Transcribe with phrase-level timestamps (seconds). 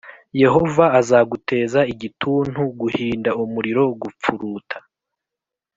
[0.41, 4.77] yehova azaguteza igituntu, guhinda umuriro, gupfuruta,